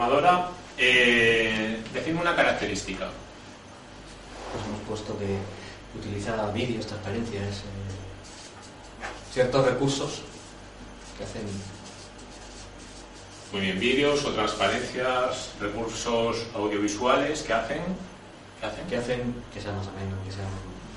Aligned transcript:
formador 0.00 0.22
formadora, 0.22 0.50
eh, 0.78 1.82
decime 1.92 2.20
una 2.20 2.34
característica. 2.34 3.10
Pues 4.50 4.64
hemos 4.66 4.80
puesto 4.88 5.18
que 5.18 5.36
utiliza 5.98 6.50
vídeos, 6.52 6.86
transparencias, 6.86 7.58
eh, 7.58 9.32
ciertos 9.32 9.66
recursos 9.66 10.22
que 11.18 11.24
hacen 11.24 11.42
Muy 13.52 13.62
bien, 13.62 13.80
vídeos 13.80 14.24
o 14.24 14.30
transparencias, 14.30 15.50
recursos 15.60 16.46
audiovisuales 16.54 17.42
que 17.42 17.52
hacen. 17.52 17.82
¿Qué 18.60 18.66
hacen? 18.66 18.86
que 18.86 18.96
hacen 18.96 19.34
que 19.52 19.60
sea 19.60 19.72
más 19.72 19.88
ameno, 19.88 20.16
que 20.24 20.32
sea 20.32 20.46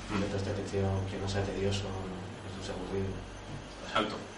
momentos 0.08 0.44
de 0.44 0.52
atención, 0.52 1.04
que 1.10 1.18
no 1.18 1.28
sea 1.28 1.42
tedioso, 1.42 1.82
que 1.82 2.56
no 2.56 2.62
sea 2.64 2.74
aburrido. 2.74 3.12
Exacto. 3.88 4.33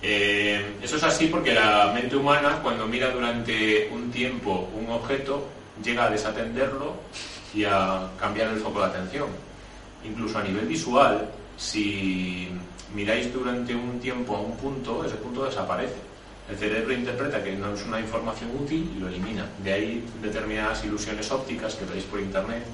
Eh, 0.00 0.76
eso 0.80 0.96
es 0.96 1.02
así 1.02 1.26
porque 1.26 1.52
la 1.52 1.92
mente 1.92 2.16
humana, 2.16 2.60
cuando 2.62 2.86
mira 2.86 3.10
durante 3.10 3.88
un 3.92 4.10
tiempo 4.10 4.68
un 4.74 4.90
objeto, 4.90 5.48
llega 5.82 6.04
a 6.04 6.10
desatenderlo 6.10 6.94
y 7.54 7.64
a 7.64 8.10
cambiar 8.18 8.48
el 8.48 8.58
foco 8.58 8.80
de 8.80 8.86
atención. 8.86 9.28
Incluso 10.04 10.38
a 10.38 10.42
nivel 10.42 10.66
visual, 10.66 11.28
si 11.56 12.48
miráis 12.94 13.32
durante 13.32 13.74
un 13.74 13.98
tiempo 13.98 14.36
a 14.36 14.40
un 14.40 14.56
punto, 14.56 15.04
ese 15.04 15.16
punto 15.16 15.44
desaparece. 15.44 15.96
El 16.48 16.56
cerebro 16.56 16.94
interpreta 16.94 17.42
que 17.42 17.52
no 17.52 17.74
es 17.74 17.84
una 17.84 18.00
información 18.00 18.50
útil 18.58 18.90
y 18.96 19.00
lo 19.00 19.08
elimina. 19.08 19.46
De 19.62 19.72
ahí 19.72 20.04
determinadas 20.22 20.82
ilusiones 20.84 21.30
ópticas 21.30 21.74
que 21.74 21.84
veis 21.84 22.04
por 22.04 22.20
internet, 22.20 22.64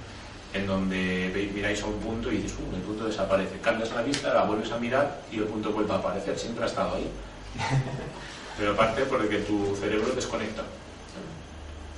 en 0.55 0.67
donde 0.69 1.51
miráis 1.53 1.83
a 1.83 1.87
un 1.87 1.99
punto 1.99 2.31
y 2.31 2.37
dices, 2.37 2.57
uh, 2.59 2.75
el 2.75 2.83
punto 2.83 3.07
desaparece. 3.07 3.59
Cambias 3.59 3.91
la 3.93 4.03
vista, 4.03 4.33
la 4.33 4.45
vuelves 4.45 4.71
a 4.71 4.79
mirar 4.79 5.21
y 5.31 5.39
el 5.39 5.45
punto 5.45 5.73
vuelve 5.73 5.93
a 5.93 5.97
aparecer. 5.97 6.39
Siempre 6.39 6.65
ha 6.65 6.69
estado 6.69 6.95
ahí. 6.95 7.11
Pero 8.59 8.73
aparte 8.73 9.03
porque 9.03 9.39
tu 9.39 9.75
cerebro 9.75 10.15
desconecta. 10.15 10.63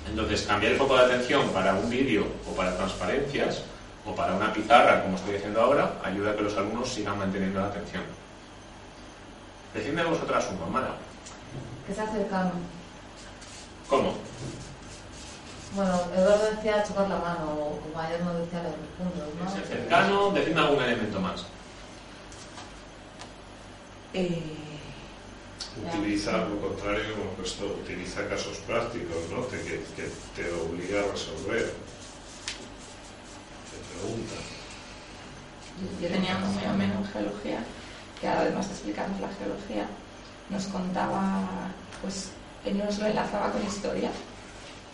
Entonces, 0.08 0.42
cambiar 0.42 0.72
el 0.72 0.78
foco 0.78 0.96
de 0.96 1.04
atención 1.04 1.48
para 1.50 1.74
un 1.74 1.90
vídeo 1.90 2.26
o 2.50 2.56
para 2.56 2.74
transparencias 2.76 3.62
o 4.06 4.14
para 4.14 4.34
una 4.34 4.52
pizarra, 4.52 5.02
como 5.02 5.16
estoy 5.16 5.36
haciendo 5.36 5.60
ahora, 5.60 5.96
ayuda 6.02 6.30
a 6.30 6.36
que 6.36 6.42
los 6.42 6.56
alumnos 6.56 6.88
sigan 6.88 7.18
manteniendo 7.18 7.60
la 7.60 7.66
atención. 7.66 8.04
Decidme 9.74 10.04
vosotras 10.04 10.48
uno, 10.56 10.66
Mara. 10.70 10.94
Que 11.86 11.92
sea 11.92 12.06
cercano. 12.06 12.52
¿Cómo? 13.88 14.14
Bueno, 15.76 16.00
Eduardo 16.16 16.50
decía 16.56 16.82
chocar 16.82 17.08
la 17.08 17.18
mano, 17.18 17.50
o 17.52 17.80
como 17.82 18.00
ayer 18.00 18.20
nos 18.22 18.38
decía 18.40 18.62
los 18.62 18.72
puntos, 18.96 19.28
¿no? 19.38 19.52
Ser 19.52 19.66
cercano, 19.66 20.30
decidme 20.30 20.60
algún 20.60 20.82
elemento 20.82 21.20
más. 21.20 21.44
Eh, 24.14 24.42
Utiliza, 25.86 26.38
lo 26.38 26.58
contrario, 26.58 27.04
como 27.12 27.32
he 27.32 27.34
puesto, 27.36 27.66
utiliza 27.66 28.26
casos 28.28 28.56
prácticos, 28.66 29.16
¿no? 29.30 29.42
Te- 29.44 29.60
que, 29.62 29.84
que 29.94 30.08
te 30.34 30.50
obliga 30.50 31.00
a 31.00 31.12
resolver. 31.12 31.74
Te 33.68 33.76
pregunta. 33.92 34.34
Yo 36.00 36.08
tenía 36.08 36.38
muy 36.38 36.64
ameno 36.64 36.94
en 36.94 37.04
geología, 37.04 37.58
que 38.18 38.26
ahora 38.26 38.40
además 38.40 38.68
de 38.68 38.72
explicarnos 38.72 39.20
la 39.20 39.28
geología, 39.28 39.86
nos 40.48 40.64
contaba, 40.68 41.42
pues 42.00 42.30
él 42.64 42.78
nos 42.78 42.98
lo 42.98 43.06
enlazaba 43.06 43.52
con 43.52 43.62
historia. 43.66 44.10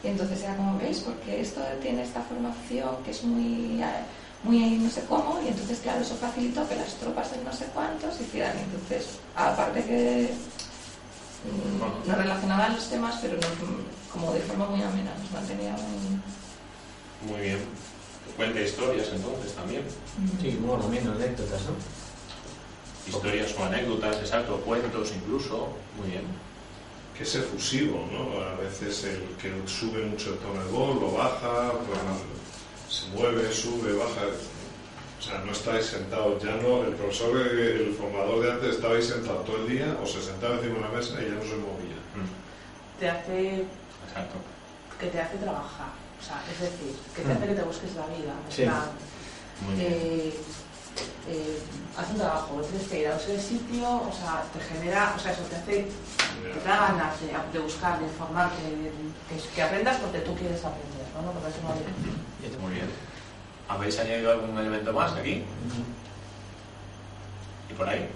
Y 0.03 0.09
entonces 0.09 0.43
era 0.43 0.57
como, 0.57 0.79
¿veis? 0.79 1.01
Porque 1.01 1.41
esto 1.41 1.61
tiene 1.81 2.03
esta 2.03 2.23
formación 2.23 3.03
que 3.05 3.13
es 3.13 3.23
muy, 3.23 3.81
eh, 3.81 4.03
muy 4.43 4.71
no 4.79 4.91
sé 4.91 5.05
cómo, 5.09 5.41
y 5.45 5.49
entonces, 5.49 5.79
claro, 5.81 6.01
eso 6.01 6.17
facilitó 6.17 6.69
que 6.69 6.75
las 6.75 6.95
tropas 6.95 7.31
de 7.31 7.45
no 7.45 7.53
sé 7.53 7.67
cuántos 7.73 8.21
hicieran. 8.21 8.59
Entonces, 8.59 9.19
aparte 9.37 9.85
que 9.85 10.31
mm, 11.47 12.09
nos 12.09 12.19
relacionaban 12.19 12.75
los 12.75 12.89
temas, 12.89 13.19
pero 13.23 13.35
nos, 13.35 13.47
como 14.13 14.33
de 14.33 14.41
forma 14.41 14.67
muy 14.67 14.83
amena, 14.83 15.13
nos 15.21 15.31
mantenía 15.31 15.73
muy... 15.73 17.31
Muy 17.31 17.41
bien. 17.41 17.59
Cuenta 18.37 18.61
historias 18.61 19.09
entonces 19.13 19.53
también. 19.53 19.83
Sí, 20.41 20.57
humor 20.59 20.81
también, 20.81 21.07
anécdotas, 21.07 21.63
¿no? 21.63 21.77
Historias 23.07 23.55
o 23.59 23.65
anécdotas, 23.65 24.17
exacto, 24.17 24.57
cuentos 24.61 25.13
incluso. 25.15 25.69
Muy 25.99 26.11
bien. 26.11 26.52
Que 27.17 27.25
es 27.25 27.35
efusivo, 27.35 28.09
¿no? 28.11 28.41
A 28.43 28.55
veces 28.57 29.05
el 29.05 29.21
que 29.41 29.53
sube 29.69 30.05
mucho 30.07 30.31
el 30.33 30.39
tono 30.39 30.65
de 30.65 30.71
voz, 30.71 31.01
lo 31.01 31.13
baja, 31.13 31.73
pues, 31.87 31.99
se 32.89 33.07
mueve, 33.09 33.53
sube, 33.53 33.93
baja. 33.93 34.23
O 35.19 35.23
sea, 35.25 35.39
no 35.45 35.53
estáis 35.53 35.87
sentados, 35.87 36.43
ya 36.43 36.57
no, 36.57 36.83
el 36.85 36.95
profesor, 36.95 37.37
el 37.47 37.95
formador 37.95 38.43
de 38.45 38.53
antes 38.53 38.75
estabais 38.77 39.07
sentados 39.07 39.45
todo 39.45 39.57
el 39.59 39.69
día 39.69 39.97
o 40.03 40.07
se 40.07 40.21
sentaba 40.21 40.55
encima 40.57 40.75
de 40.75 40.79
una 40.81 40.89
mesa 40.89 41.13
y 41.23 41.27
ya 41.27 41.35
no 41.35 41.43
se 41.43 41.57
movía. 41.57 42.01
Mm, 42.17 42.99
te 42.99 43.09
hace 43.11 43.49
Exacto. 44.09 44.35
que 44.99 45.07
te 45.09 45.21
hace 45.21 45.37
trabajar 45.37 45.91
o 46.21 46.25
sea 46.25 46.43
es 46.53 46.61
decir 46.61 46.95
que 47.15 47.23
te 47.23 47.29
Mm. 47.29 47.37
hace 47.37 47.47
que 47.47 47.55
te 47.55 47.63
busques 47.63 47.95
la 47.95 48.07
vida 48.07 48.35
Sí. 48.51 48.63
plan, 48.63 48.91
Muy 49.65 49.75
bien. 49.77 49.93
eh, 49.93 50.35
eh, 51.29 51.59
haz 51.97 52.11
un 52.11 52.19
trabajo 52.19 52.61
tienes 52.63 52.89
que 52.89 53.01
ir 53.01 53.07
a 53.09 53.17
ese 53.17 53.41
sitio 53.41 53.85
o 53.89 54.13
sea 54.13 54.43
te 54.53 54.61
genera 54.61 55.15
o 55.17 55.19
sea 55.21 55.33
eso 55.33 55.43
te 55.43 55.57
hace 55.57 55.87
te 56.43 56.69
da 56.69 56.77
ganas 56.89 57.21
de, 57.21 57.29
de 57.53 57.59
buscar 57.65 57.99
de 57.99 58.07
informarte 58.07 58.63
de- 58.63 58.93
que, 59.29 59.49
que 59.55 59.63
aprendas 59.63 59.97
porque 59.99 60.19
tú 60.21 60.35
quieres 60.35 60.59
aprender 60.65 61.07
¿no? 61.15 61.31
Porque 61.33 61.49
eso 61.49 61.59
no 61.63 61.73
hay- 61.73 62.59
Muy 62.61 62.73
bien. 62.75 62.91
¿Habéis 63.69 63.99
añadido 64.01 64.33
algún 64.33 64.59
elemento 64.59 64.93
más 64.93 65.13
aquí? 65.13 65.45
¿Y 67.71 67.75
por 67.75 67.89
ahí? 67.89 68.09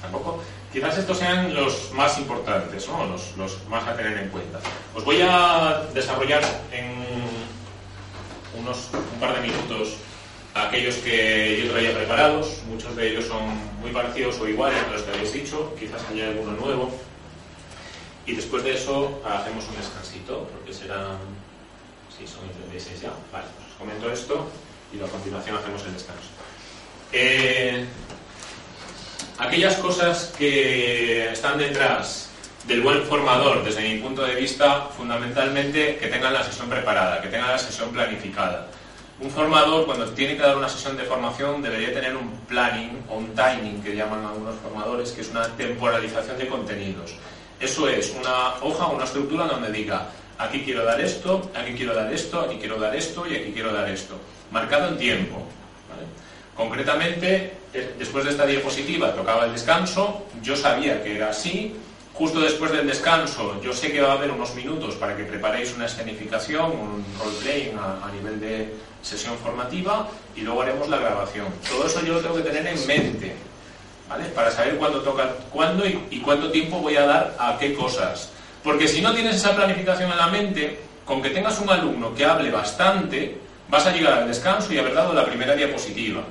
Tampoco. 0.00 0.42
Quizás 0.72 0.98
estos 0.98 1.18
sean 1.18 1.52
los 1.54 1.90
más 1.92 2.16
importantes, 2.18 2.86
¿no? 2.88 3.06
los, 3.06 3.36
los 3.36 3.66
más 3.68 3.86
a 3.86 3.96
tener 3.96 4.16
en 4.18 4.28
cuenta. 4.28 4.60
Os 4.94 5.04
voy 5.04 5.20
a 5.22 5.82
desarrollar 5.94 6.42
en 6.70 6.92
unos 8.60 8.88
un 8.92 9.20
par 9.20 9.34
de 9.34 9.40
minutos 9.48 9.96
aquellos 10.56 10.96
que 10.96 11.62
yo 11.62 11.70
traía 11.70 11.94
preparados. 11.94 12.62
Muchos 12.68 12.96
de 12.96 13.10
ellos 13.10 13.26
son 13.26 13.42
muy 13.80 13.90
parecidos 13.90 14.38
o 14.40 14.48
iguales 14.48 14.78
a 14.88 14.92
los 14.92 15.02
que 15.02 15.10
habéis 15.12 15.32
dicho. 15.32 15.74
Quizás 15.78 16.02
haya 16.10 16.28
alguno 16.28 16.52
nuevo. 16.52 16.92
Y 18.26 18.34
después 18.34 18.64
de 18.64 18.74
eso 18.74 19.22
hacemos 19.24 19.66
un 19.68 19.76
descansito, 19.76 20.48
porque 20.52 20.72
serán... 20.72 21.18
Sí, 22.16 22.26
son 22.26 22.48
36 22.50 23.02
ya. 23.02 23.10
Vale, 23.32 23.44
pues 23.54 23.68
os 23.68 23.74
comento 23.78 24.10
esto 24.10 24.48
y 24.92 25.02
a 25.02 25.06
continuación 25.06 25.56
hacemos 25.56 25.84
el 25.84 25.92
descanso. 25.92 26.28
Eh, 27.12 27.84
aquellas 29.38 29.76
cosas 29.76 30.32
que 30.36 31.30
están 31.30 31.58
detrás 31.58 32.30
del 32.66 32.80
buen 32.80 33.04
formador, 33.04 33.62
desde 33.64 33.82
mi 33.82 34.00
punto 34.00 34.22
de 34.22 34.34
vista, 34.34 34.88
fundamentalmente 34.96 35.98
que 35.98 36.08
tengan 36.08 36.32
la 36.32 36.42
sesión 36.42 36.68
preparada, 36.68 37.20
que 37.20 37.28
tengan 37.28 37.50
la 37.50 37.58
sesión 37.58 37.90
planificada. 37.90 38.66
Un 39.18 39.30
formador, 39.30 39.86
cuando 39.86 40.06
tiene 40.10 40.36
que 40.36 40.42
dar 40.42 40.58
una 40.58 40.68
sesión 40.68 40.94
de 40.94 41.04
formación, 41.04 41.62
debería 41.62 41.92
tener 41.92 42.14
un 42.14 42.30
planning 42.46 43.02
o 43.08 43.16
un 43.16 43.34
timing, 43.34 43.82
que 43.82 43.96
llaman 43.96 44.22
algunos 44.22 44.56
formadores, 44.56 45.12
que 45.12 45.22
es 45.22 45.30
una 45.30 45.44
temporalización 45.56 46.36
de 46.36 46.46
contenidos. 46.46 47.14
Eso 47.58 47.88
es 47.88 48.14
una 48.20 48.56
hoja, 48.60 48.88
una 48.88 49.04
estructura 49.04 49.46
donde 49.46 49.72
diga, 49.72 50.08
aquí 50.36 50.60
quiero 50.62 50.84
dar 50.84 51.00
esto, 51.00 51.50
aquí 51.54 51.72
quiero 51.72 51.94
dar 51.94 52.12
esto, 52.12 52.40
aquí 52.42 52.56
quiero 52.58 52.78
dar 52.78 52.94
esto 52.94 53.26
y 53.26 53.36
aquí 53.36 53.52
quiero 53.52 53.72
dar 53.72 53.88
esto. 53.88 54.16
Marcado 54.50 54.88
en 54.88 54.98
tiempo. 54.98 55.42
Concretamente, 56.54 57.52
eh, 57.72 57.94
después 57.98 58.24
de 58.24 58.32
esta 58.32 58.44
diapositiva 58.44 59.14
tocaba 59.14 59.46
el 59.46 59.52
descanso, 59.52 60.26
yo 60.42 60.56
sabía 60.56 61.02
que 61.02 61.16
era 61.16 61.30
así, 61.30 61.74
justo 62.12 62.40
después 62.40 62.72
del 62.72 62.86
descanso 62.86 63.60
yo 63.62 63.74
sé 63.74 63.92
que 63.92 64.00
va 64.00 64.12
a 64.12 64.12
haber 64.12 64.30
unos 64.30 64.54
minutos 64.54 64.94
para 64.94 65.14
que 65.14 65.24
preparéis 65.24 65.74
una 65.74 65.84
escenificación, 65.84 66.70
un 66.72 67.04
role-playing 67.18 67.76
a, 67.78 68.06
a 68.06 68.10
nivel 68.10 68.40
de, 68.40 68.72
sesión 69.06 69.38
formativa 69.38 70.08
y 70.34 70.40
luego 70.40 70.62
haremos 70.62 70.88
la 70.88 70.98
grabación. 70.98 71.46
Todo 71.68 71.86
eso 71.86 72.04
yo 72.04 72.14
lo 72.14 72.20
tengo 72.20 72.34
que 72.36 72.42
tener 72.42 72.66
en 72.66 72.86
mente. 72.86 73.36
¿vale? 74.08 74.24
Para 74.26 74.50
saber 74.50 74.76
cuándo 74.76 75.00
toca, 75.02 75.30
cuándo 75.52 75.86
y, 75.86 76.20
cuánto 76.24 76.50
tiempo 76.50 76.78
voy 76.80 76.96
a 76.96 77.06
dar 77.06 77.36
a 77.38 77.56
qué 77.58 77.74
cosas. 77.74 78.30
Porque 78.64 78.88
si 78.88 79.00
no 79.00 79.14
tienes 79.14 79.36
esa 79.36 79.54
planificación 79.54 80.10
en 80.10 80.18
la 80.18 80.26
mente, 80.26 80.80
con 81.04 81.22
que 81.22 81.30
tengas 81.30 81.60
un 81.60 81.70
alumno 81.70 82.14
que 82.14 82.24
hable 82.24 82.50
bastante, 82.50 83.38
vas 83.68 83.86
a 83.86 83.92
llegar 83.92 84.14
al 84.14 84.28
descanso 84.28 84.72
y 84.72 84.78
haber 84.78 84.94
dado 84.94 85.12
la 85.12 85.24
primera 85.24 85.54
diapositiva. 85.54 86.22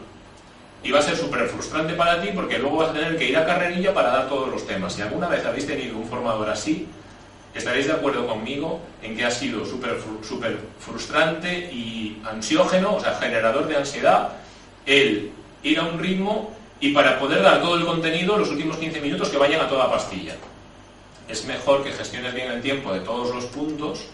Y 0.83 0.91
va 0.91 0.99
a 0.99 1.01
ser 1.01 1.15
súper 1.15 1.47
frustrante 1.47 1.93
para 1.93 2.21
ti 2.21 2.29
porque 2.35 2.59
luego 2.59 2.77
vas 2.77 2.89
a 2.89 2.93
tener 2.93 3.17
que 3.17 3.29
ir 3.29 3.37
a 3.37 3.45
carrerilla 3.45 3.93
para 3.93 4.09
dar 4.09 4.27
todos 4.27 4.49
los 4.49 4.67
temas. 4.67 4.93
Si 4.93 5.01
alguna 5.01 5.29
vez 5.29 5.45
habéis 5.45 5.65
tenido 5.65 5.97
un 5.97 6.07
formador 6.07 6.49
así, 6.49 6.87
estaréis 7.55 7.87
de 7.87 7.93
acuerdo 7.93 8.27
conmigo 8.27 8.81
en 9.01 9.15
que 9.15 9.25
ha 9.25 9.31
sido 9.31 9.65
súper 9.65 9.97
súper 10.21 10.59
frustrante 10.79 11.71
y 11.71 12.21
ansiógeno, 12.25 12.95
o 12.95 12.99
sea, 12.99 13.15
generador 13.15 13.67
de 13.67 13.77
ansiedad, 13.77 14.33
el 14.85 15.31
ir 15.63 15.79
a 15.79 15.85
un 15.85 15.97
ritmo 15.97 16.53
y 16.79 16.91
para 16.91 17.17
poder 17.17 17.41
dar 17.41 17.61
todo 17.61 17.77
el 17.77 17.85
contenido, 17.85 18.37
los 18.37 18.49
últimos 18.49 18.77
15 18.77 18.99
minutos 19.01 19.29
que 19.29 19.37
vayan 19.37 19.61
a 19.61 19.69
toda 19.69 19.89
pastilla. 19.89 20.35
Es 21.27 21.45
mejor 21.45 21.83
que 21.83 21.91
gestiones 21.91 22.33
bien 22.33 22.51
el 22.51 22.61
tiempo 22.61 22.93
de 22.93 22.99
todos 22.99 23.33
los 23.33 23.45
puntos 23.45 24.05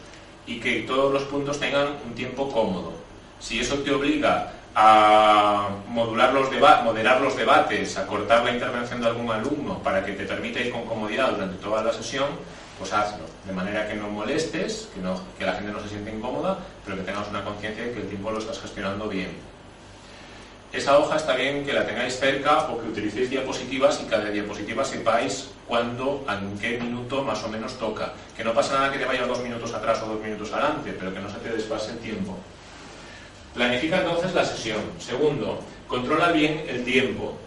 y 0.45 0.59
que 0.59 0.83
todos 0.83 1.11
los 1.11 1.23
puntos 1.23 1.59
tengan 1.59 1.88
un 2.05 2.13
tiempo 2.13 2.49
cómodo. 2.49 2.93
Si 3.39 3.59
eso 3.59 3.79
te 3.79 3.91
obliga 3.91 4.53
a 4.75 5.69
modular 5.88 6.33
los 6.33 6.49
moderar 6.85 7.19
los 7.19 7.35
debates, 7.35 7.97
a 7.97 8.07
cortar 8.07 8.45
la 8.45 8.51
intervención 8.51 9.01
de 9.01 9.07
algún 9.07 9.29
alumno 9.29 9.79
para 9.79 10.05
que 10.05 10.13
te 10.13 10.25
permita 10.25 10.61
ir 10.61 10.71
con 10.71 10.85
comodidad 10.85 11.31
durante 11.31 11.57
toda 11.57 11.83
la 11.83 11.91
sesión, 11.91 12.27
pues 12.81 12.93
hazlo. 12.93 13.25
De 13.45 13.53
manera 13.53 13.87
que 13.87 13.93
no 13.93 14.09
molestes, 14.09 14.89
que, 15.37 15.45
la 15.45 15.53
gente 15.53 15.71
no 15.71 15.81
se 15.81 15.89
siente 15.89 16.11
incómoda, 16.11 16.57
pero 16.83 16.97
que 16.97 17.03
tengas 17.03 17.29
una 17.29 17.43
conciencia 17.43 17.85
de 17.85 17.91
que 17.91 17.99
el 18.01 18.07
tiempo 18.07 18.31
lo 18.31 18.39
estás 18.39 18.59
gestionando 18.59 19.07
bien. 19.07 19.29
Esa 20.73 20.97
hoja 20.97 21.17
está 21.17 21.35
bien 21.35 21.63
que 21.63 21.73
la 21.73 21.85
tengáis 21.85 22.17
cerca 22.17 22.71
o 22.71 22.81
que 22.81 22.87
utilicéis 22.87 23.29
diapositivas 23.29 24.01
y 24.01 24.09
cada 24.09 24.31
diapositiva 24.31 24.83
sepáis 24.83 25.51
cuándo, 25.67 26.25
en 26.27 26.57
qué 26.57 26.79
minuto 26.79 27.23
más 27.23 27.43
o 27.43 27.49
menos 27.49 27.77
toca. 27.77 28.13
Que 28.35 28.43
no 28.43 28.53
pasa 28.53 28.73
nada 28.73 28.91
que 28.91 28.97
te 28.97 29.05
vayas 29.05 29.27
dos 29.27 29.43
minutos 29.43 29.71
atrás 29.73 30.01
o 30.01 30.07
dos 30.07 30.21
minutos 30.23 30.51
adelante, 30.51 30.95
pero 30.97 31.13
que 31.13 31.19
no 31.19 31.29
se 31.29 31.37
te 31.37 31.49
desfase 31.49 31.91
el 31.91 31.99
tiempo. 31.99 32.35
Planifica 33.53 33.99
entonces 33.99 34.33
la 34.33 34.45
sesión. 34.45 34.81
Segundo, 34.97 35.59
controla 35.87 36.31
bien 36.31 36.65
el 36.67 36.83
tiempo. 36.83 37.37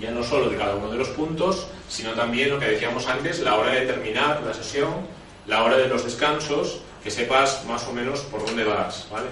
Ya 0.00 0.10
no 0.10 0.24
solo 0.24 0.48
de 0.48 0.56
cada 0.56 0.74
uno 0.74 0.90
de 0.90 0.96
los 0.96 1.08
puntos, 1.10 1.68
sino 1.88 2.12
también 2.12 2.50
lo 2.50 2.58
que 2.58 2.66
decíamos 2.66 3.06
antes, 3.06 3.40
la 3.40 3.56
hora 3.56 3.72
de 3.72 3.86
terminar 3.86 4.42
la 4.44 4.54
sesión, 4.54 5.06
la 5.46 5.62
hora 5.64 5.76
de 5.76 5.88
los 5.88 6.04
descansos, 6.04 6.80
que 7.02 7.10
sepas 7.10 7.64
más 7.66 7.86
o 7.86 7.92
menos 7.92 8.20
por 8.20 8.44
dónde 8.44 8.64
vas, 8.64 9.06
¿vale? 9.10 9.28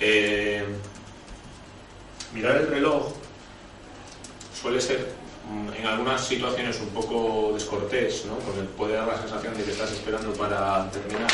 Eh, 0.00 0.64
mirar 2.32 2.56
el 2.56 2.68
reloj 2.68 3.12
suele 4.60 4.80
ser 4.80 5.08
mm, 5.50 5.80
en 5.80 5.86
algunas 5.86 6.24
situaciones 6.24 6.78
un 6.80 6.88
poco 6.88 7.52
descortés, 7.54 8.24
¿no? 8.26 8.34
porque 8.38 8.62
puede 8.76 8.94
dar 8.94 9.06
la 9.06 9.18
sensación 9.18 9.56
de 9.56 9.64
que 9.64 9.70
estás 9.70 9.92
esperando 9.92 10.32
para 10.32 10.90
terminar. 10.90 11.30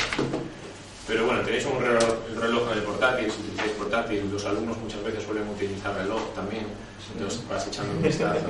Pero 1.06 1.26
bueno, 1.26 1.42
tenéis 1.42 1.66
un 1.66 1.80
reloj, 1.80 2.14
el 2.30 2.40
reloj 2.40 2.72
en 2.72 2.78
el 2.78 2.84
portátil, 2.84 3.30
si 3.30 3.40
utilizáis 3.40 3.72
portátil, 3.72 4.30
los 4.32 4.44
alumnos 4.46 4.78
muchas 4.78 5.02
veces 5.04 5.22
suelen 5.22 5.48
utilizar 5.48 5.94
reloj 5.94 6.32
también, 6.34 6.66
entonces 7.12 7.46
vas 7.48 7.66
echando 7.66 7.92
un 7.92 8.02
vistazo. 8.02 8.40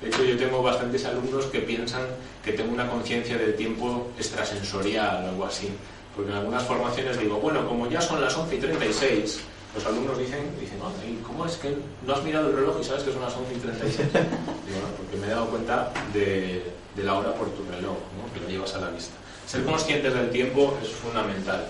De 0.00 0.08
hecho, 0.08 0.22
yo 0.24 0.36
tengo 0.36 0.62
bastantes 0.62 1.04
alumnos 1.04 1.46
que 1.46 1.60
piensan 1.60 2.02
que 2.44 2.52
tengo 2.52 2.72
una 2.72 2.88
conciencia 2.88 3.36
del 3.36 3.54
tiempo 3.56 4.08
extrasensorial 4.16 5.24
o 5.24 5.28
algo 5.30 5.44
así. 5.44 5.70
Porque 6.14 6.30
en 6.30 6.36
algunas 6.38 6.62
formaciones 6.64 7.18
digo, 7.18 7.36
bueno, 7.40 7.66
como 7.68 7.88
ya 7.88 8.00
son 8.00 8.20
las 8.20 8.36
11 8.36 8.56
y 8.56 8.58
36, 8.58 9.40
los 9.74 9.86
alumnos 9.86 10.18
dicen, 10.18 10.50
dicen 10.58 10.78
"Oye, 10.82 11.12
¿y 11.12 11.22
¿cómo 11.26 11.44
es 11.46 11.56
que 11.56 11.76
no 12.06 12.14
has 12.14 12.22
mirado 12.22 12.48
el 12.48 12.56
reloj 12.56 12.76
y 12.80 12.84
sabes 12.84 13.02
que 13.02 13.12
son 13.12 13.22
las 13.22 13.34
11 13.36 13.54
y 13.54 13.58
36? 13.58 13.96
Digo, 14.12 14.78
"No, 14.82 14.88
porque 14.96 15.16
me 15.16 15.26
he 15.26 15.30
dado 15.30 15.46
cuenta 15.46 15.92
de, 16.12 16.62
de 16.96 17.02
la 17.04 17.14
hora 17.14 17.34
por 17.34 17.48
tu 17.50 17.62
reloj, 17.64 17.96
¿no? 18.16 18.32
que 18.34 18.40
lo 18.40 18.48
llevas 18.48 18.74
a 18.74 18.78
la 18.80 18.90
vista. 18.90 19.14
Ser 19.46 19.64
conscientes 19.64 20.12
del 20.14 20.30
tiempo 20.30 20.76
es 20.82 20.88
fundamental. 20.90 21.66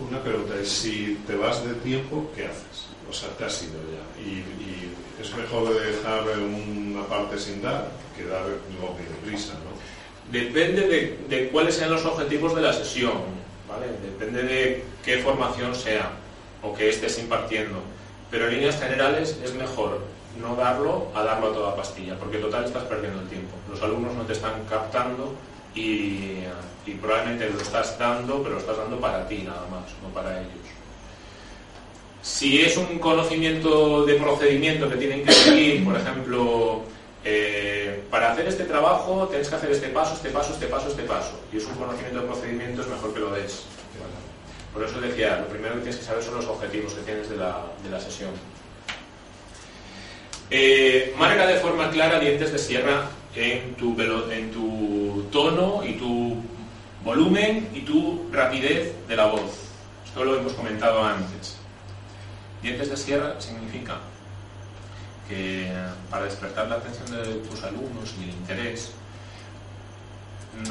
Una 0.00 0.22
pregunta 0.22 0.54
es, 0.60 0.68
si 0.68 1.18
te 1.26 1.36
vas 1.36 1.64
de 1.66 1.74
tiempo, 1.74 2.30
¿qué 2.34 2.46
haces? 2.46 2.86
O 3.08 3.12
sea, 3.12 3.28
te 3.30 3.44
has 3.44 3.62
ido 3.62 3.78
ya. 3.92 4.22
Y, 4.22 4.44
es 5.20 5.34
mejor 5.36 5.72
dejar 5.72 6.24
una 6.38 7.06
parte 7.06 7.38
sin 7.38 7.62
dar 7.62 7.88
que 8.16 8.24
dar 8.24 8.42
luego 8.76 8.96
de 8.98 9.28
prisa, 9.30 9.52
¿no? 9.52 10.32
Depende 10.32 10.88
de, 10.88 11.18
de 11.28 11.48
cuáles 11.50 11.76
sean 11.76 11.92
los 11.92 12.04
objetivos 12.04 12.54
de 12.56 12.62
la 12.62 12.72
sesión, 12.72 13.22
¿vale? 13.68 13.86
Depende 14.02 14.42
de 14.42 14.84
qué 15.04 15.18
formación 15.18 15.72
sea 15.74 16.10
o 16.62 16.74
que 16.74 16.88
estés 16.88 17.18
impartiendo. 17.20 17.78
Pero 18.28 18.48
en 18.48 18.54
líneas 18.54 18.80
generales 18.80 19.38
es 19.44 19.54
mejor 19.54 20.00
no 20.40 20.56
darlo 20.56 21.08
a 21.14 21.22
darlo 21.22 21.50
a 21.50 21.52
toda 21.52 21.76
pastilla, 21.76 22.16
porque 22.18 22.38
total 22.38 22.64
estás 22.64 22.82
perdiendo 22.84 23.20
el 23.20 23.28
tiempo. 23.28 23.54
Los 23.70 23.80
alumnos 23.82 24.14
no 24.14 24.22
te 24.22 24.32
están 24.32 24.64
captando 24.68 25.34
y, 25.74 26.44
probablemente 27.00 27.50
lo 27.50 27.60
estás 27.60 27.98
dando, 27.98 28.42
pero 28.42 28.54
lo 28.54 28.60
estás 28.60 28.76
dando 28.76 29.00
para 29.00 29.26
ti 29.26 29.38
nada 29.38 29.66
más, 29.70 29.84
no 30.02 30.08
para 30.14 30.40
ellos. 30.40 30.52
Si 32.22 32.62
es 32.62 32.76
un 32.76 32.98
conocimiento 32.98 34.04
de 34.06 34.14
procedimiento 34.14 34.88
que 34.88 34.96
tienen 34.96 35.24
que 35.24 35.32
seguir, 35.32 35.84
por 35.84 35.96
ejemplo, 35.96 36.82
eh, 37.24 38.02
para 38.10 38.32
hacer 38.32 38.46
este 38.48 38.64
trabajo 38.64 39.26
tienes 39.28 39.48
que 39.48 39.54
hacer 39.56 39.70
este 39.70 39.88
paso, 39.88 40.14
este 40.14 40.30
paso, 40.30 40.52
este 40.52 40.66
paso, 40.66 40.88
este 40.88 41.02
paso, 41.02 41.40
y 41.52 41.58
es 41.58 41.66
un 41.66 41.74
conocimiento 41.74 42.20
de 42.20 42.26
procedimiento, 42.26 42.82
es 42.82 42.88
mejor 42.88 43.12
que 43.12 43.20
lo 43.20 43.30
des. 43.32 43.64
Por 44.72 44.82
eso 44.82 45.00
decía, 45.00 45.38
lo 45.38 45.46
primero 45.46 45.74
que 45.74 45.82
tienes 45.82 45.96
que 45.96 46.04
saber 46.04 46.22
son 46.22 46.34
los 46.36 46.46
objetivos 46.46 46.94
que 46.94 47.02
tienes 47.02 47.30
de 47.30 47.36
la, 47.36 47.64
de 47.82 47.90
la 47.90 48.00
sesión. 48.00 48.30
Eh, 50.50 51.14
marca 51.16 51.46
de 51.46 51.56
forma 51.56 51.90
clara 51.90 52.18
dientes 52.18 52.52
de 52.52 52.58
sierra 52.58 53.08
en 53.34 53.74
tu, 53.74 53.96
en 54.30 54.50
tu 54.50 55.03
tono 55.30 55.82
y 55.84 55.94
tu 55.94 56.36
volumen 57.04 57.70
y 57.74 57.80
tu 57.80 58.28
rapidez 58.32 58.94
de 59.06 59.16
la 59.16 59.26
voz. 59.26 59.52
Esto 60.04 60.24
lo 60.24 60.36
hemos 60.36 60.52
comentado 60.54 61.04
antes. 61.04 61.56
Dientes 62.62 62.88
de 62.88 62.96
sierra 62.96 63.34
significa 63.38 63.98
que 65.28 65.70
para 66.10 66.24
despertar 66.24 66.68
la 66.68 66.76
atención 66.76 67.10
de 67.10 67.34
tus 67.48 67.62
alumnos 67.62 68.14
y 68.18 68.24
el 68.24 68.30
interés, 68.30 68.92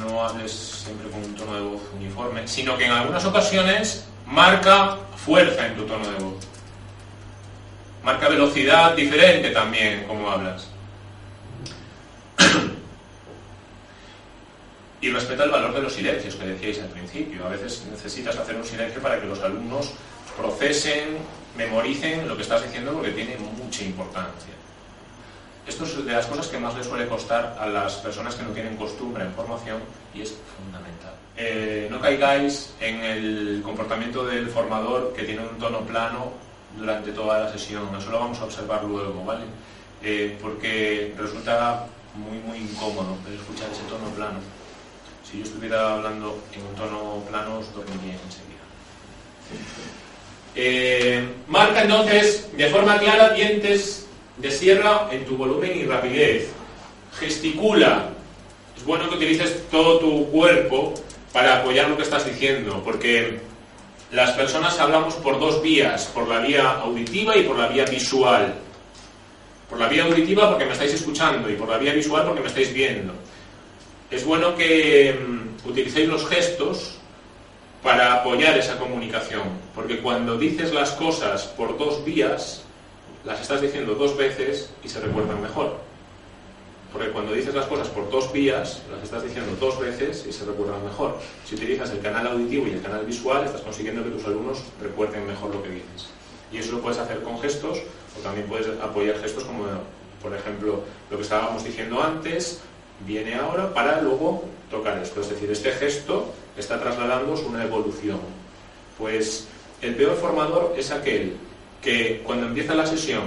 no 0.00 0.24
hables 0.24 0.52
siempre 0.52 1.10
con 1.10 1.22
un 1.22 1.34
tono 1.34 1.54
de 1.54 1.60
voz 1.60 1.82
uniforme, 1.94 2.48
sino 2.48 2.76
que 2.76 2.86
en 2.86 2.92
algunas 2.92 3.24
ocasiones 3.24 4.06
marca 4.26 4.96
fuerza 5.16 5.66
en 5.66 5.76
tu 5.76 5.84
tono 5.84 6.06
de 6.06 6.24
voz. 6.24 6.44
Marca 8.02 8.28
velocidad 8.28 8.94
diferente 8.94 9.50
también, 9.50 10.04
como 10.04 10.30
hablas. 10.30 10.68
Y 15.04 15.10
respeta 15.10 15.44
el 15.44 15.50
valor 15.50 15.74
de 15.74 15.82
los 15.82 15.92
silencios 15.92 16.34
que 16.34 16.46
decíais 16.46 16.80
al 16.80 16.88
principio. 16.88 17.44
A 17.44 17.50
veces 17.50 17.84
necesitas 17.90 18.38
hacer 18.38 18.56
un 18.56 18.64
silencio 18.64 19.02
para 19.02 19.20
que 19.20 19.26
los 19.26 19.38
alumnos 19.42 19.90
procesen, 20.34 21.18
memoricen 21.58 22.26
lo 22.26 22.34
que 22.34 22.40
estás 22.40 22.62
diciendo 22.62 22.94
porque 22.94 23.10
tiene 23.10 23.36
mucha 23.36 23.84
importancia. 23.84 24.54
Esto 25.66 25.84
es 25.84 26.06
de 26.06 26.10
las 26.10 26.24
cosas 26.24 26.46
que 26.46 26.58
más 26.58 26.74
les 26.74 26.86
suele 26.86 27.06
costar 27.06 27.54
a 27.60 27.66
las 27.66 27.96
personas 27.96 28.34
que 28.34 28.44
no 28.44 28.52
tienen 28.52 28.78
costumbre 28.78 29.24
en 29.24 29.34
formación 29.34 29.82
y 30.14 30.22
es 30.22 30.38
fundamental. 30.56 31.12
Eh, 31.36 31.86
no 31.90 32.00
caigáis 32.00 32.72
en 32.80 33.04
el 33.04 33.60
comportamiento 33.62 34.24
del 34.24 34.48
formador 34.48 35.12
que 35.12 35.24
tiene 35.24 35.42
un 35.42 35.58
tono 35.58 35.80
plano 35.80 36.32
durante 36.78 37.12
toda 37.12 37.40
la 37.40 37.52
sesión. 37.52 37.94
Eso 37.94 38.10
lo 38.10 38.20
vamos 38.20 38.38
a 38.38 38.44
observar 38.44 38.82
luego, 38.84 39.22
¿vale? 39.22 39.44
Eh, 40.02 40.38
porque 40.40 41.14
resulta 41.18 41.88
muy, 42.14 42.38
muy 42.38 42.56
incómodo 42.56 43.18
escuchar 43.30 43.68
ese 43.70 43.82
tono 43.82 44.08
plano. 44.16 44.63
Si 45.34 45.40
yo 45.40 45.46
estuviera 45.46 45.94
hablando 45.94 46.38
en 46.52 46.62
un 46.62 46.74
tono 46.76 47.24
plano, 47.28 47.58
os 47.58 47.74
dormiría 47.74 48.14
enseguida. 48.14 48.62
Eh, 50.54 51.28
marca 51.48 51.82
entonces 51.82 52.56
de 52.56 52.68
forma 52.68 52.98
clara 52.98 53.30
dientes 53.30 54.06
de 54.36 54.50
sierra 54.52 55.08
en 55.10 55.24
tu 55.24 55.36
volumen 55.36 55.76
y 55.76 55.86
rapidez. 55.86 56.50
Gesticula. 57.18 58.10
Es 58.76 58.84
bueno 58.84 59.08
que 59.08 59.16
utilices 59.16 59.68
todo 59.72 59.98
tu 59.98 60.30
cuerpo 60.30 60.94
para 61.32 61.56
apoyar 61.56 61.88
lo 61.88 61.96
que 61.96 62.04
estás 62.04 62.24
diciendo, 62.26 62.80
porque 62.84 63.40
las 64.12 64.30
personas 64.32 64.78
hablamos 64.78 65.14
por 65.14 65.40
dos 65.40 65.60
vías, 65.62 66.04
por 66.14 66.28
la 66.28 66.38
vía 66.38 66.78
auditiva 66.78 67.36
y 67.36 67.42
por 67.42 67.58
la 67.58 67.66
vía 67.66 67.86
visual. 67.86 68.54
Por 69.68 69.80
la 69.80 69.88
vía 69.88 70.04
auditiva 70.04 70.48
porque 70.48 70.66
me 70.66 70.74
estáis 70.74 70.94
escuchando 70.94 71.50
y 71.50 71.56
por 71.56 71.68
la 71.68 71.78
vía 71.78 71.92
visual 71.92 72.24
porque 72.24 72.40
me 72.40 72.46
estáis 72.46 72.72
viendo. 72.72 73.14
Es 74.14 74.24
bueno 74.24 74.54
que 74.54 75.12
mm, 75.12 75.68
utilicéis 75.68 76.08
los 76.08 76.24
gestos 76.28 76.94
para 77.82 78.14
apoyar 78.14 78.56
esa 78.56 78.78
comunicación, 78.78 79.42
porque 79.74 79.98
cuando 79.98 80.38
dices 80.38 80.72
las 80.72 80.92
cosas 80.92 81.42
por 81.42 81.76
dos 81.76 82.04
vías, 82.04 82.62
las 83.24 83.40
estás 83.40 83.60
diciendo 83.60 83.96
dos 83.96 84.16
veces 84.16 84.70
y 84.84 84.88
se 84.88 85.00
recuerdan 85.00 85.42
mejor. 85.42 85.78
Porque 86.92 87.10
cuando 87.10 87.32
dices 87.32 87.56
las 87.56 87.66
cosas 87.66 87.88
por 87.88 88.08
dos 88.08 88.32
vías, 88.32 88.82
las 88.88 89.02
estás 89.02 89.24
diciendo 89.24 89.56
dos 89.58 89.80
veces 89.80 90.24
y 90.28 90.32
se 90.32 90.44
recuerdan 90.44 90.84
mejor. 90.84 91.18
Si 91.44 91.56
utilizas 91.56 91.90
el 91.90 91.98
canal 91.98 92.28
auditivo 92.28 92.68
y 92.68 92.70
el 92.70 92.82
canal 92.82 93.04
visual, 93.04 93.44
estás 93.44 93.62
consiguiendo 93.62 94.04
que 94.04 94.10
tus 94.10 94.24
alumnos 94.26 94.62
recuerden 94.80 95.26
mejor 95.26 95.52
lo 95.52 95.60
que 95.60 95.70
dices. 95.70 96.06
Y 96.52 96.58
eso 96.58 96.70
lo 96.70 96.80
puedes 96.80 96.98
hacer 96.98 97.20
con 97.22 97.40
gestos 97.40 97.78
o 98.16 98.22
también 98.22 98.46
puedes 98.46 98.68
apoyar 98.80 99.18
gestos 99.18 99.42
como 99.42 99.64
Por 100.22 100.32
ejemplo, 100.32 100.84
lo 101.10 101.16
que 101.16 101.22
estábamos 101.24 101.64
diciendo 101.64 102.00
antes 102.00 102.62
viene 103.06 103.34
ahora 103.34 103.72
para 103.72 104.00
luego 104.00 104.44
tocar 104.70 104.98
esto. 104.98 105.20
Es 105.20 105.30
decir, 105.30 105.50
este 105.50 105.72
gesto 105.72 106.32
está 106.56 106.80
trasladándoos 106.80 107.42
una 107.42 107.64
evolución. 107.64 108.20
Pues 108.98 109.48
el 109.82 109.94
peor 109.94 110.16
formador 110.16 110.74
es 110.76 110.90
aquel 110.90 111.36
que 111.82 112.22
cuando 112.24 112.46
empieza 112.46 112.74
la 112.74 112.86
sesión 112.86 113.22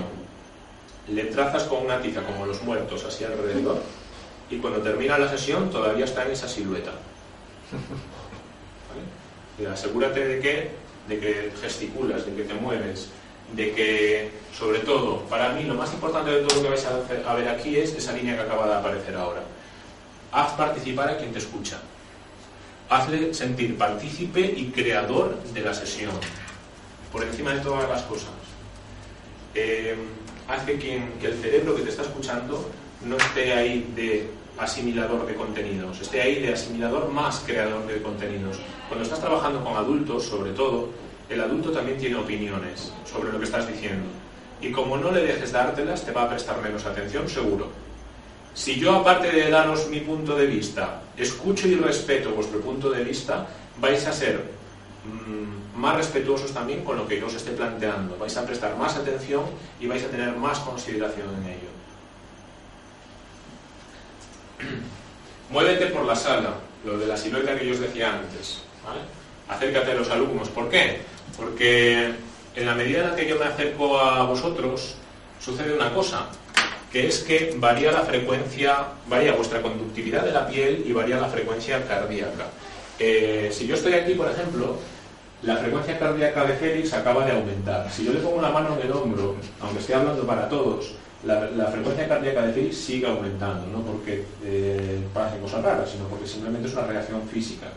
le 1.09 1.25
trazas 1.25 1.63
con 1.63 1.85
una 1.85 2.01
tiza 2.01 2.21
como 2.23 2.45
los 2.45 2.61
muertos 2.63 3.03
así 3.05 3.23
alrededor 3.23 3.81
y 4.49 4.57
cuando 4.57 4.81
termina 4.81 5.17
la 5.17 5.29
sesión 5.29 5.69
todavía 5.69 6.05
está 6.05 6.25
en 6.25 6.31
esa 6.31 6.47
silueta. 6.47 6.91
Asegúrate 9.71 10.25
de 10.25 10.39
que, 10.39 10.71
de 11.07 11.19
que 11.19 11.51
gesticulas, 11.61 12.25
de 12.25 12.35
que 12.35 12.43
te 12.43 12.53
mueves, 12.53 13.09
de 13.53 13.71
que, 13.71 14.31
sobre 14.57 14.79
todo, 14.79 15.19
para 15.23 15.53
mí 15.53 15.63
lo 15.63 15.73
más 15.73 15.93
importante 15.93 16.31
de 16.31 16.41
todo 16.41 16.57
lo 16.57 16.63
que 16.63 16.69
vais 16.69 16.85
a 16.85 17.33
ver 17.33 17.49
aquí 17.49 17.77
es 17.77 17.93
esa 17.93 18.13
línea 18.13 18.35
que 18.35 18.41
acaba 18.41 18.67
de 18.67 18.75
aparecer 18.75 19.15
ahora. 19.15 19.41
Haz 20.37 20.51
participar 20.51 21.09
a 21.09 21.17
quien 21.17 21.31
te 21.31 21.39
escucha. 21.39 21.79
Hazle 22.89 23.33
sentir 23.33 23.75
partícipe 23.75 24.39
y 24.39 24.65
creador 24.67 25.41
de 25.41 25.61
la 25.61 25.73
sesión, 25.73 26.11
por 27.11 27.23
encima 27.23 27.55
de 27.55 27.61
todas 27.61 27.89
las 27.89 28.03
cosas. 28.03 28.29
Eh, 29.55 29.95
haz 30.47 30.63
que, 30.63 30.77
quien, 30.77 31.13
que 31.19 31.29
el 31.29 31.41
cerebro 31.41 31.75
que 31.75 31.81
te 31.81 31.89
está 31.89 32.03
escuchando 32.03 32.69
no 33.03 33.17
esté 33.17 33.51
ahí 33.51 33.91
de 33.95 34.29
asimilador 34.59 35.25
de 35.25 35.33
contenidos, 35.33 36.01
esté 36.01 36.21
ahí 36.21 36.39
de 36.39 36.53
asimilador 36.53 37.11
más 37.11 37.41
creador 37.43 37.87
de 37.87 37.99
contenidos. 38.03 38.59
Cuando 38.89 39.05
estás 39.05 39.19
trabajando 39.19 39.63
con 39.63 39.75
adultos, 39.75 40.25
sobre 40.25 40.51
todo, 40.51 40.89
el 41.31 41.41
adulto 41.41 41.71
también 41.71 41.97
tiene 41.97 42.15
opiniones 42.15 42.93
sobre 43.11 43.31
lo 43.31 43.39
que 43.39 43.45
estás 43.45 43.67
diciendo. 43.67 44.05
Y 44.61 44.71
como 44.71 44.97
no 44.97 45.09
le 45.09 45.21
dejes 45.21 45.51
dártelas, 45.51 46.05
te 46.05 46.11
va 46.11 46.25
a 46.25 46.29
prestar 46.29 46.61
menos 46.61 46.85
atención, 46.85 47.27
seguro. 47.27 47.87
Si 48.57 48.79
yo, 48.79 48.95
aparte 48.95 49.31
de 49.31 49.51
daros 49.51 49.87
mi 49.87 49.99
punto 49.99 50.35
de 50.35 50.47
vista, 50.47 51.03
escucho 51.15 51.67
y 51.67 51.75
respeto 51.75 52.31
vuestro 52.31 52.59
punto 52.59 52.89
de 52.89 53.03
vista, 53.03 53.45
vais 53.79 54.03
a 54.07 54.11
ser 54.11 54.49
mmm, 55.05 55.79
más 55.79 55.95
respetuosos 55.95 56.51
también 56.51 56.83
con 56.83 56.97
lo 56.97 57.07
que 57.07 57.19
yo 57.19 57.27
os 57.27 57.35
esté 57.35 57.51
planteando. 57.51 58.17
Vais 58.17 58.35
a 58.35 58.47
prestar 58.47 58.75
más 58.75 58.95
atención 58.95 59.43
y 59.79 59.85
vais 59.85 60.03
a 60.03 60.07
tener 60.07 60.35
más 60.35 60.57
consideración 60.61 61.27
en 61.35 61.45
ello. 61.53 61.69
Muévete 65.51 65.85
por 65.93 66.05
la 66.05 66.15
sala, 66.15 66.55
lo 66.83 66.97
de 66.97 67.05
la 67.05 67.15
silueta 67.15 67.55
que 67.55 67.67
yo 67.67 67.73
os 67.73 67.79
decía 67.79 68.11
antes. 68.11 68.63
Acércate 69.47 69.91
a 69.91 69.95
los 69.95 70.09
alumnos. 70.09 70.49
¿Por 70.49 70.67
qué? 70.67 71.01
Porque 71.37 72.11
en 72.55 72.65
la 72.65 72.73
medida 72.73 73.03
en 73.03 73.09
la 73.11 73.15
que 73.15 73.29
yo 73.29 73.37
me 73.37 73.45
acerco 73.45 73.99
a 73.99 74.23
vosotros, 74.23 74.95
sucede 75.39 75.75
una 75.75 75.93
cosa, 75.93 76.27
que 76.91 77.07
es 77.07 77.19
que 77.19 77.55
varía 77.57 77.91
la 77.91 78.01
frecuencia, 78.01 78.87
varía 79.09 79.33
vuestra 79.33 79.61
conductividad 79.61 80.23
de 80.23 80.31
la 80.31 80.47
piel 80.47 80.83
y 80.85 80.93
varía 80.93 81.19
la 81.19 81.27
frecuencia 81.27 81.85
cardíaca. 81.85 82.47
Eh, 82.99 83.49
si 83.51 83.67
yo 83.67 83.75
estoy 83.75 83.93
aquí, 83.93 84.13
por 84.13 84.29
ejemplo, 84.29 84.77
la 85.43 85.57
frecuencia 85.57 85.99
cardíaca 85.99 86.45
de 86.45 86.53
Félix 86.53 86.93
acaba 86.93 87.25
de 87.25 87.33
aumentar. 87.33 87.91
Si 87.91 88.05
yo 88.05 88.13
le 88.13 88.19
pongo 88.19 88.41
la 88.41 88.49
mano 88.49 88.77
en 88.79 88.87
el 88.87 88.91
hombro, 88.91 89.35
aunque 89.61 89.79
esté 89.79 89.93
hablando 89.93 90.25
para 90.25 90.49
todos, 90.49 90.93
la, 91.23 91.67
frecuencia 91.67 92.07
cardíaca 92.07 92.47
de 92.47 92.53
Félix 92.53 92.77
sigue 92.77 93.07
aumentando, 93.07 93.67
no 93.67 93.83
porque 93.83 94.23
eh, 94.43 95.01
cosas 95.41 95.63
raras, 95.63 95.89
sino 95.91 96.05
porque 96.05 96.25
simplemente 96.25 96.67
es 96.67 96.73
una 96.73 96.87
reacción 96.87 97.21
física. 97.27 97.67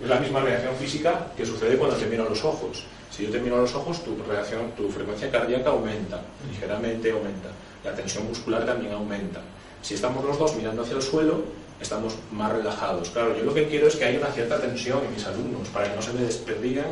Es 0.00 0.08
la 0.08 0.20
misma 0.20 0.40
reacción 0.40 0.76
física 0.76 1.26
que 1.36 1.44
sucede 1.44 1.76
cuando 1.76 1.96
te 1.96 2.06
miro 2.06 2.28
los 2.28 2.44
ojos. 2.44 2.84
Si 3.10 3.24
yo 3.24 3.30
te 3.30 3.40
miro 3.40 3.58
los 3.58 3.74
ojos, 3.74 4.04
tu, 4.04 4.16
reacción, 4.22 4.70
tu 4.76 4.88
frecuencia 4.90 5.30
cardíaca 5.30 5.70
aumenta, 5.70 6.20
ligeramente 6.48 7.10
aumenta. 7.10 7.48
La 7.84 7.94
tensión 7.94 8.26
muscular 8.26 8.64
también 8.64 8.92
aumenta. 8.92 9.40
Si 9.82 9.94
estamos 9.94 10.24
los 10.24 10.38
dos 10.38 10.54
mirando 10.54 10.82
hacia 10.82 10.96
el 10.96 11.02
suelo, 11.02 11.42
estamos 11.80 12.14
más 12.30 12.52
relajados. 12.52 13.10
Claro, 13.10 13.36
yo 13.36 13.42
lo 13.42 13.54
que 13.54 13.66
quiero 13.66 13.88
es 13.88 13.96
que 13.96 14.04
haya 14.04 14.20
una 14.20 14.30
cierta 14.30 14.60
tensión 14.60 15.04
en 15.04 15.12
mis 15.12 15.26
alumnos, 15.26 15.68
para 15.68 15.90
que 15.90 15.96
no 15.96 16.02
se 16.02 16.12
me 16.12 16.20
desperdigan 16.22 16.86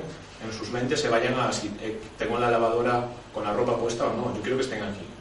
en 0.45 0.59
sus 0.59 0.71
mentes, 0.71 1.01
se 1.01 1.09
vayan 1.09 1.35
a 1.35 1.53
si 1.53 1.69
eh, 1.81 1.99
tengo 2.19 2.39
la 2.39 2.51
lavadora 2.51 3.07
con 3.33 3.45
la 3.45 3.53
ropa 3.53 3.77
puesta 3.77 4.07
o 4.07 4.17
no. 4.17 4.35
Yo 4.35 4.41
quiero 4.41 4.57
que 4.57 4.65
estén 4.65 4.83
aquí. 4.83 5.15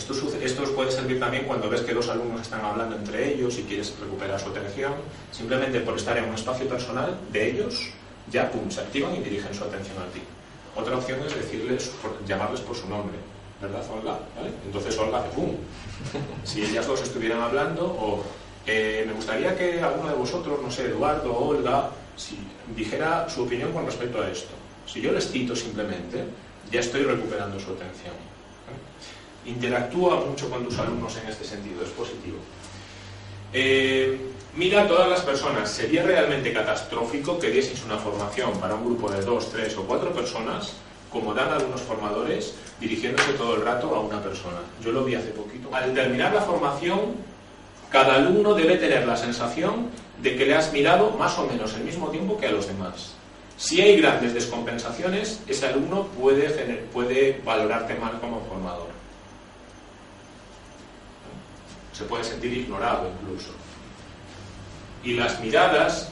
Esto, 0.00 0.62
os 0.62 0.70
puede 0.70 0.90
servir 0.90 1.20
también 1.20 1.44
cuando 1.44 1.68
ves 1.68 1.82
que 1.82 1.92
dos 1.92 2.08
alumnos 2.08 2.40
están 2.40 2.64
hablando 2.64 2.96
entre 2.96 3.34
ellos 3.34 3.58
y 3.58 3.64
quieres 3.64 3.92
recuperar 4.00 4.40
su 4.40 4.48
atención. 4.48 4.94
Simplemente 5.30 5.80
por 5.80 5.94
estar 5.94 6.16
en 6.16 6.24
un 6.24 6.34
espacio 6.34 6.66
personal 6.66 7.18
de 7.30 7.50
ellos, 7.50 7.90
ya 8.32 8.50
pum, 8.50 8.70
se 8.70 8.80
activan 8.80 9.14
y 9.14 9.18
dirigen 9.18 9.52
su 9.52 9.62
atención 9.62 9.98
a 9.98 10.06
ti. 10.12 10.22
Otra 10.74 10.96
opción 10.96 11.20
es 11.26 11.34
decirles, 11.34 11.92
llamarles 12.26 12.60
por 12.60 12.74
su 12.74 12.88
nombre. 12.88 13.18
¿Verdad, 13.60 13.84
Olga? 13.92 14.18
¿Vale? 14.36 14.50
Entonces 14.64 14.96
Olga 14.98 15.18
hace 15.18 15.28
pum. 15.36 15.54
Si 16.44 16.62
ellas 16.62 16.86
dos 16.86 17.02
estuvieran 17.02 17.42
hablando, 17.42 17.84
o 17.84 18.24
eh, 18.66 19.04
me 19.06 19.12
gustaría 19.12 19.54
que 19.54 19.82
alguno 19.82 20.08
de 20.08 20.14
vosotros, 20.14 20.60
no 20.62 20.70
sé, 20.70 20.86
Eduardo 20.86 21.30
o 21.30 21.48
Olga, 21.48 21.90
si 22.16 22.38
dijera 22.74 23.28
su 23.28 23.42
opinión 23.42 23.70
con 23.72 23.84
respecto 23.84 24.22
a 24.22 24.30
esto. 24.30 24.54
Si 24.86 25.02
yo 25.02 25.12
les 25.12 25.30
cito 25.30 25.54
simplemente, 25.54 26.24
ya 26.72 26.80
estoy 26.80 27.02
recuperando 27.02 27.60
su 27.60 27.72
atención. 27.72 28.29
Interactúa 29.46 30.24
mucho 30.24 30.50
con 30.50 30.64
tus 30.64 30.78
alumnos 30.78 31.16
en 31.16 31.28
este 31.28 31.44
sentido, 31.44 31.82
es 31.82 31.90
positivo. 31.90 32.38
Eh, 33.52 34.18
mira 34.54 34.82
a 34.82 34.88
todas 34.88 35.08
las 35.08 35.20
personas. 35.20 35.70
Sería 35.70 36.02
realmente 36.02 36.52
catastrófico 36.52 37.38
que 37.38 37.50
dieseis 37.50 37.84
una 37.84 37.98
formación 37.98 38.52
para 38.60 38.74
un 38.74 38.84
grupo 38.84 39.10
de 39.10 39.22
dos, 39.22 39.50
tres 39.50 39.76
o 39.76 39.82
cuatro 39.84 40.12
personas, 40.12 40.74
como 41.10 41.34
dan 41.34 41.52
algunos 41.52 41.80
formadores, 41.80 42.54
dirigiéndose 42.78 43.32
todo 43.32 43.56
el 43.56 43.62
rato 43.62 43.94
a 43.94 44.00
una 44.00 44.22
persona. 44.22 44.60
Yo 44.82 44.92
lo 44.92 45.04
vi 45.04 45.14
hace 45.14 45.30
poquito. 45.30 45.74
Al 45.74 45.92
terminar 45.92 46.32
la 46.32 46.42
formación, 46.42 47.16
cada 47.90 48.14
alumno 48.14 48.54
debe 48.54 48.76
tener 48.76 49.06
la 49.06 49.16
sensación 49.16 49.88
de 50.22 50.36
que 50.36 50.46
le 50.46 50.54
has 50.54 50.72
mirado 50.72 51.10
más 51.12 51.36
o 51.38 51.46
menos 51.46 51.74
el 51.74 51.82
mismo 51.82 52.08
tiempo 52.10 52.38
que 52.38 52.46
a 52.46 52.52
los 52.52 52.68
demás. 52.68 53.14
Si 53.56 53.80
hay 53.80 54.00
grandes 54.00 54.32
descompensaciones, 54.32 55.40
ese 55.48 55.66
alumno 55.66 56.06
puede, 56.06 56.48
puede 56.92 57.40
valorarte 57.44 57.94
mal 57.96 58.18
como 58.20 58.40
formador. 58.48 58.99
Se 62.00 62.06
puede 62.06 62.24
sentir 62.24 62.50
ignorado 62.50 63.10
incluso. 63.20 63.50
Y 65.04 65.12
las 65.12 65.38
miradas 65.38 66.08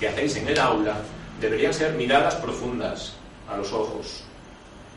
que 0.00 0.08
hacéis 0.08 0.34
en 0.38 0.48
el 0.48 0.58
aula 0.58 0.96
deberían 1.40 1.72
ser 1.72 1.92
miradas 1.94 2.34
profundas 2.34 3.12
a 3.48 3.56
los 3.56 3.72
ojos. 3.72 4.24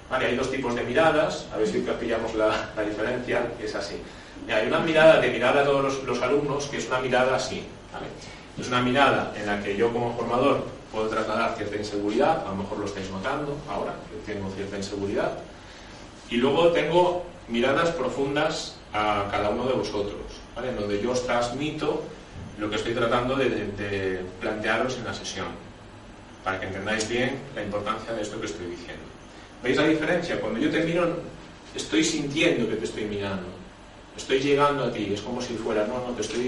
Vale, 0.10 0.26
hay 0.26 0.36
dos 0.36 0.50
tipos 0.50 0.74
de 0.74 0.82
miradas, 0.82 1.46
a 1.54 1.58
ver 1.58 1.68
si 1.68 1.86
pillamos 2.00 2.34
la, 2.34 2.72
la 2.76 2.82
diferencia, 2.82 3.52
es 3.62 3.76
así. 3.76 4.02
Hay 4.52 4.66
una 4.66 4.80
mirada 4.80 5.22
de 5.22 5.30
mirar 5.30 5.56
a 5.56 5.64
todos 5.64 5.84
los, 5.84 6.04
los 6.04 6.20
alumnos 6.24 6.66
que 6.66 6.78
es 6.78 6.88
una 6.88 6.98
mirada 6.98 7.36
así. 7.36 7.64
¿vale? 7.94 8.08
Es 8.60 8.68
una 8.70 8.82
mirada 8.82 9.34
en 9.36 9.46
la 9.46 9.62
que 9.62 9.78
yo 9.78 9.94
como 9.94 10.16
formador 10.16 10.66
puedo 10.92 11.10
trasladar 11.10 11.56
cierta 11.58 11.76
inseguridad, 11.76 12.44
a 12.44 12.50
lo 12.50 12.56
mejor 12.56 12.80
lo 12.80 12.86
estáis 12.88 13.12
notando 13.12 13.56
ahora, 13.70 13.94
que 14.10 14.34
tengo 14.34 14.50
cierta 14.50 14.78
inseguridad. 14.78 15.34
Y 16.30 16.38
luego 16.38 16.72
tengo 16.72 17.26
miradas 17.48 17.92
profundas 17.92 18.76
a 18.94 19.28
cada 19.32 19.50
uno 19.50 19.66
de 19.66 19.74
vosotros, 19.74 20.22
¿vale? 20.56 20.70
en 20.70 20.76
donde 20.76 21.02
yo 21.02 21.12
os 21.12 21.26
transmito 21.26 22.04
lo 22.58 22.70
que 22.70 22.76
estoy 22.76 22.94
tratando 22.94 23.36
de, 23.36 23.50
de, 23.50 24.22
plantearos 24.42 24.98
en 24.98 25.06
la 25.06 25.14
sesión, 25.14 25.48
para 26.44 26.60
que 26.60 26.68
entendáis 26.68 27.08
bien 27.08 27.40
la 27.56 27.64
importancia 27.64 28.14
de 28.14 28.22
esto 28.22 28.40
que 28.40 28.48
estoy 28.48 28.66
diciendo. 28.68 29.04
¿Veis 29.64 29.78
la 29.78 29.88
diferencia? 29.88 30.40
Cuando 30.40 30.60
yo 30.60 30.70
te 30.70 30.84
miro, 30.84 31.22
estoy 31.76 32.04
sintiendo 32.04 32.68
que 32.68 32.76
te 32.76 32.86
estoy 32.86 33.06
mirando, 33.06 33.48
estoy 34.16 34.40
llegando 34.40 34.86
a 34.86 34.92
ti, 34.92 35.12
es 35.14 35.22
como 35.22 35.42
si 35.42 35.54
fuera, 35.54 35.86
no, 35.86 36.00
no, 36.08 36.14
te 36.14 36.22
estoy 36.22 36.48